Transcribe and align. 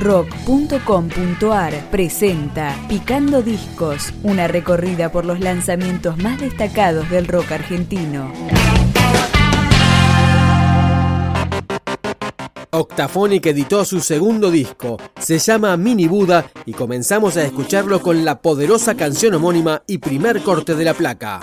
rock.com.ar 0.00 1.90
presenta 1.90 2.74
Picando 2.88 3.42
Discos, 3.42 4.12
una 4.22 4.48
recorrida 4.48 5.12
por 5.12 5.26
los 5.26 5.40
lanzamientos 5.40 6.16
más 6.18 6.40
destacados 6.40 7.08
del 7.10 7.28
rock 7.28 7.52
argentino. 7.52 8.32
Octaphonic 12.72 13.44
editó 13.46 13.84
su 13.84 14.00
segundo 14.00 14.50
disco, 14.50 14.96
se 15.18 15.38
llama 15.38 15.76
Mini 15.76 16.06
Buda 16.06 16.46
y 16.64 16.72
comenzamos 16.72 17.36
a 17.36 17.44
escucharlo 17.44 18.00
con 18.00 18.24
la 18.24 18.40
poderosa 18.40 18.94
canción 18.94 19.34
homónima 19.34 19.82
y 19.86 19.98
primer 19.98 20.42
corte 20.42 20.74
de 20.74 20.84
la 20.84 20.94
placa. 20.94 21.40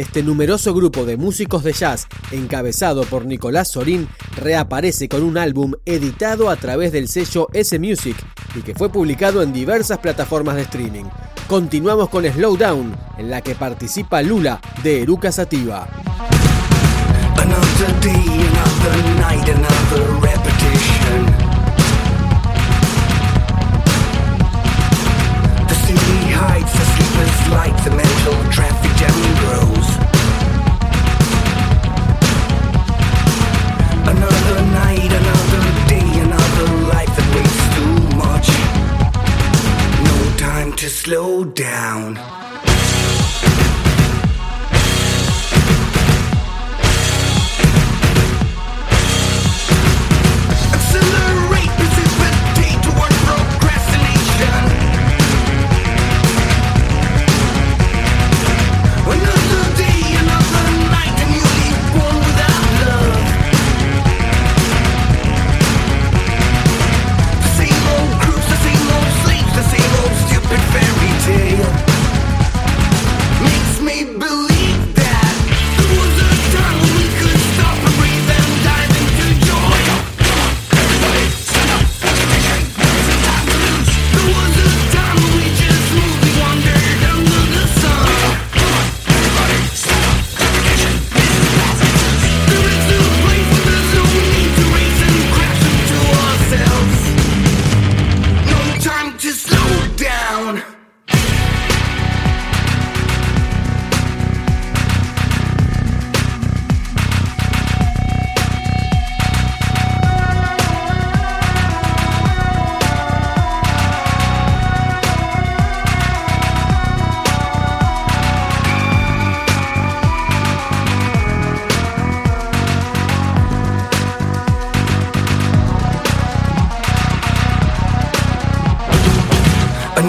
Este 0.00 0.22
numeroso 0.22 0.72
grupo 0.72 1.04
de 1.04 1.18
músicos 1.18 1.62
de 1.62 1.74
jazz, 1.74 2.08
encabezado 2.30 3.02
por 3.02 3.26
Nicolás 3.26 3.68
Sorín, 3.68 4.08
reaparece 4.34 5.10
con 5.10 5.22
un 5.22 5.36
álbum 5.36 5.74
editado 5.84 6.48
a 6.48 6.56
través 6.56 6.90
del 6.90 7.06
sello 7.06 7.48
S 7.52 7.78
Music 7.78 8.16
y 8.54 8.62
que 8.62 8.74
fue 8.74 8.88
publicado 8.88 9.42
en 9.42 9.52
diversas 9.52 9.98
plataformas 9.98 10.56
de 10.56 10.62
streaming. 10.62 11.04
Continuamos 11.46 12.08
con 12.08 12.24
Slowdown, 12.24 12.96
en 13.18 13.28
la 13.30 13.42
que 13.42 13.54
participa 13.54 14.22
Lula 14.22 14.58
de 14.82 15.02
Eruca 15.02 15.30
Sativa. 15.30 15.86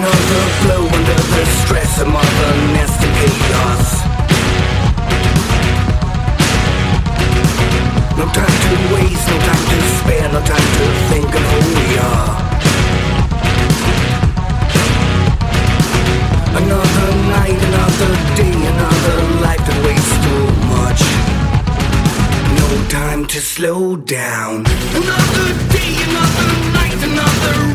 Under 0.04 1.14
the 1.14 1.46
stress 1.62 2.00
of 2.00 2.08
nasty 2.74 3.06
chaos. 3.18 3.86
No 8.18 8.26
time 8.34 8.56
to 8.64 8.74
waste, 8.94 9.28
no 9.30 9.36
time 9.46 9.64
to 9.70 9.78
spare, 9.98 10.28
no 10.32 10.40
time 10.42 10.68
to 10.76 10.84
think 11.08 11.30
of 11.38 11.44
who 11.50 11.60
we 11.78 11.88
are. 12.10 12.30
Another 16.62 17.08
night, 17.36 17.60
another 17.70 18.12
day, 18.34 18.56
another 18.74 19.18
life 19.46 19.64
much. 20.74 21.02
No 22.58 22.68
time 22.88 23.24
to 23.26 23.40
slow 23.40 23.96
down. 23.96 24.66
Another 24.98 25.48
day, 25.70 25.94
another 26.08 26.48
night, 26.72 26.98
another 27.04 27.71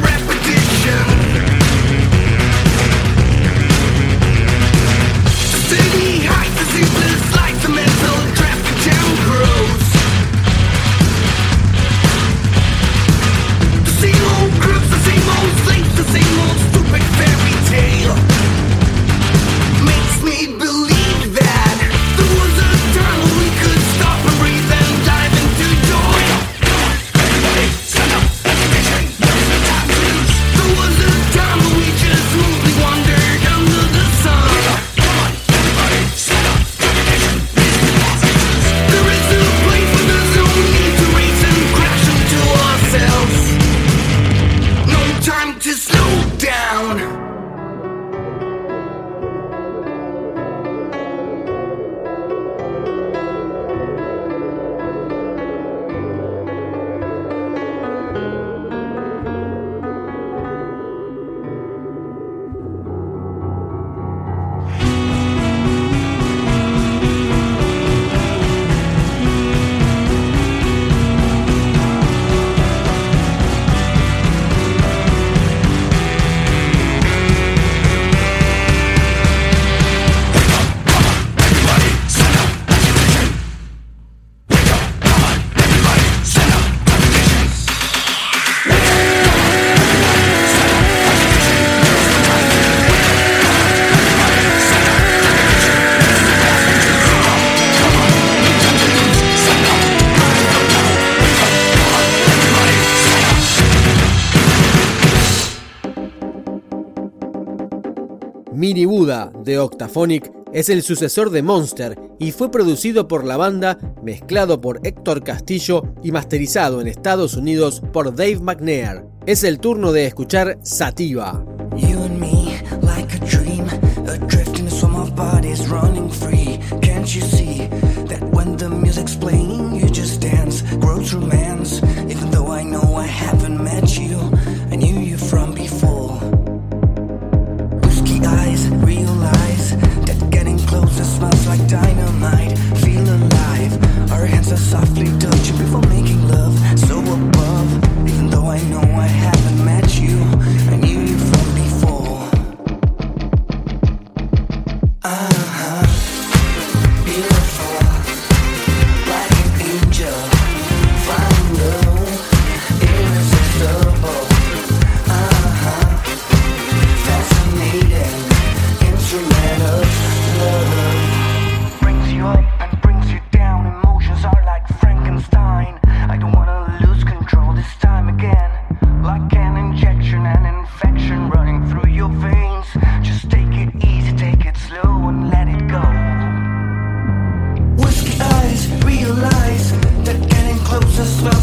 Mini 108.68 108.84
Buda 108.84 109.32
de 109.46 109.60
Octaphonic 109.60 110.30
es 110.52 110.68
el 110.68 110.84
sucesor 110.84 111.30
de 111.30 111.42
Monster 111.42 111.98
y 112.20 112.34
fue 112.34 112.52
producido 112.52 113.08
por 113.08 113.24
la 113.24 113.38
banda, 113.38 113.78
mezclado 114.04 114.60
por 114.60 114.82
Héctor 114.84 115.24
Castillo 115.24 115.84
y 116.04 116.12
masterizado 116.12 116.82
en 116.82 116.88
Estados 116.88 117.36
Unidos 117.36 117.82
por 117.94 118.14
Dave 118.14 118.42
McNair. 118.42 119.06
Es 119.26 119.46
el 119.46 119.60
turno 119.60 119.94
de 119.94 120.06
escuchar 120.06 120.60
Sativa. 120.64 121.46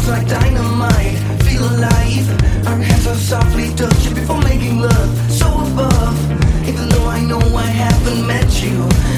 Like 0.07 0.27
dynamite, 0.27 1.17
feel 1.43 1.65
alive. 1.65 2.67
Our 2.67 2.77
hands 2.77 3.07
are 3.07 3.15
softly 3.15 3.73
touching 3.75 4.13
before 4.13 4.39
making 4.41 4.79
love. 4.79 5.31
So 5.31 5.47
above, 5.47 6.17
even 6.67 6.87
though 6.89 7.07
I 7.07 7.21
know 7.21 7.39
I 7.39 7.65
haven't 7.65 8.27
met 8.27 8.63
you. 8.63 9.14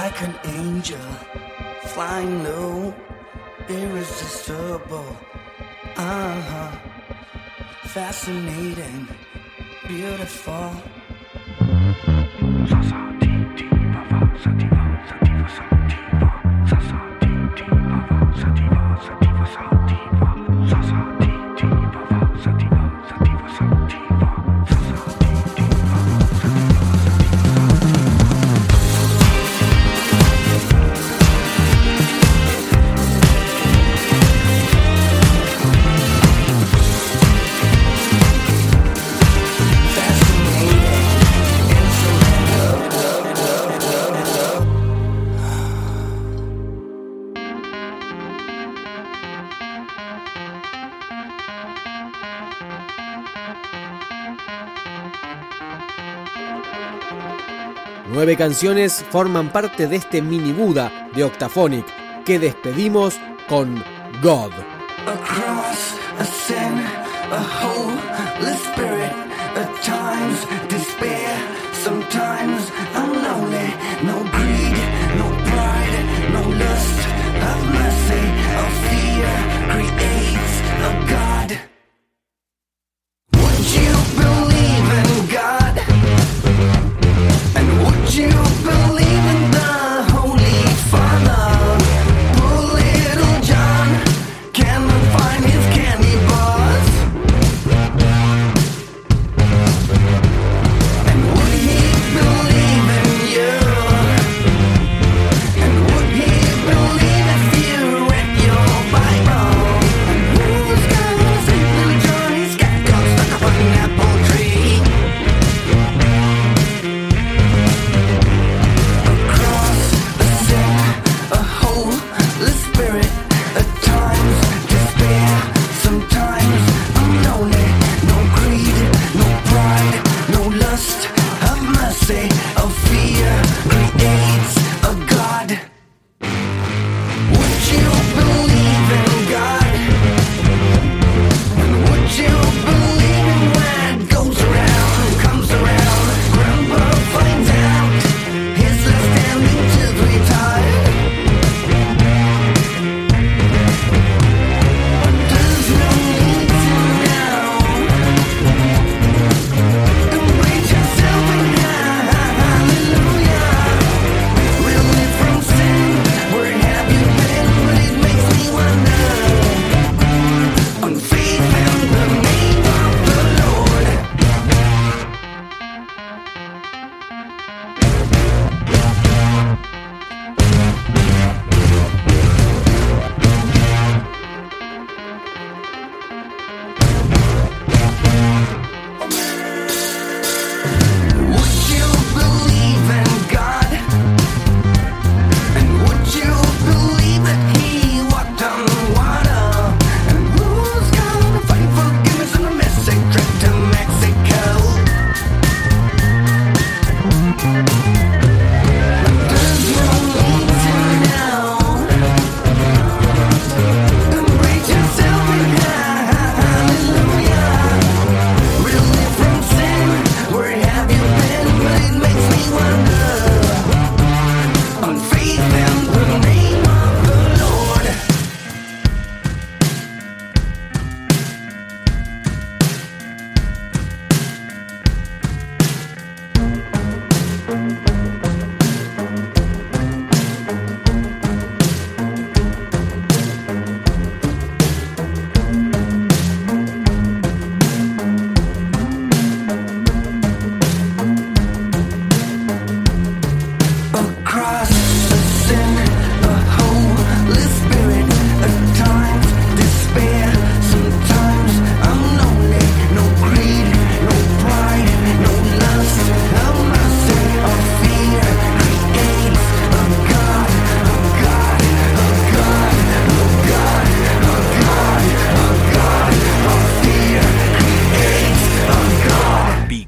like 0.00 0.20
an 0.28 0.36
angel, 0.44 1.08
flying 1.94 2.44
low, 2.44 2.94
irresistible. 3.68 5.10
Uh 5.96 6.40
huh, 6.50 6.72
fascinating, 7.96 9.08
beautiful. 9.88 10.68
Nueve 58.08 58.36
canciones 58.36 59.04
forman 59.10 59.50
parte 59.50 59.88
de 59.88 59.96
este 59.96 60.22
mini 60.22 60.52
Buda 60.52 61.08
de 61.14 61.24
Octaphonic, 61.24 61.84
que 62.24 62.38
despedimos 62.38 63.18
con 63.48 63.82
God. 64.22 64.52